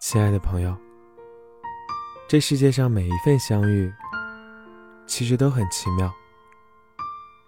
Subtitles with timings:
[0.00, 0.72] 亲爱的朋友，
[2.28, 3.92] 这世界上每一份相遇，
[5.08, 6.08] 其实都很奇妙。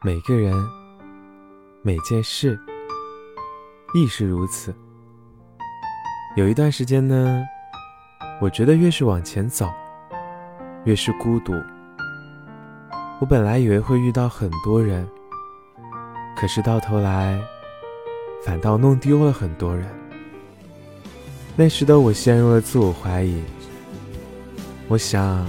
[0.03, 0.53] 每个人，
[1.81, 2.59] 每件事，
[3.95, 4.75] 亦是如此。
[6.37, 7.41] 有一段时间呢，
[8.41, 9.71] 我觉得越是往前走，
[10.85, 11.53] 越是孤独。
[13.21, 15.09] 我本来以为会遇到很多人，
[16.37, 17.41] 可是到头来，
[18.45, 20.00] 反倒弄丢了很多人。
[21.57, 23.35] 那时的我陷入了自我怀疑，
[24.89, 25.47] 我想，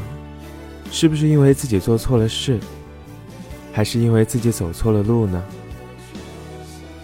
[0.91, 2.59] 是不是因为自己做错了事，
[3.71, 5.41] 还是因为自己走错了路呢？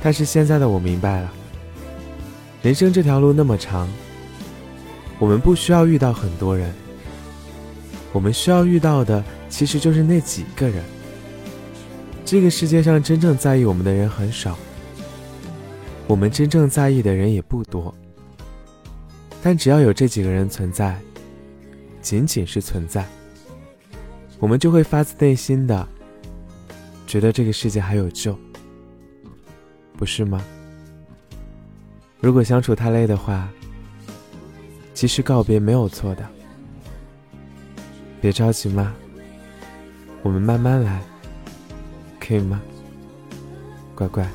[0.03, 1.33] 但是现在的我明白了，
[2.61, 3.87] 人生这条路那么长，
[5.19, 6.73] 我们不需要遇到很多人，
[8.11, 10.83] 我们需要遇到的其实就是那几个人。
[12.25, 14.57] 这个世界上真正在意我们的人很少，
[16.07, 17.93] 我们真正在意的人也不多。
[19.41, 20.99] 但只要有这几个人存在，
[22.01, 23.05] 仅仅是存在，
[24.39, 25.87] 我们就会发自内心的
[27.05, 28.37] 觉得这个世界还有救，
[29.95, 30.43] 不是吗？
[32.19, 33.47] 如果相处太累的话，
[34.93, 36.27] 其实告别没有错的，
[38.19, 38.93] 别着急嘛，
[40.23, 41.01] 我们慢慢来，
[42.19, 42.61] 可以吗？
[43.95, 44.27] 乖乖。